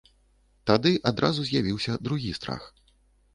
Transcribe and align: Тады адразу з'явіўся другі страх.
Тады 0.71 0.93
адразу 1.09 1.45
з'явіўся 1.49 1.99
другі 2.09 2.35
страх. 2.39 2.63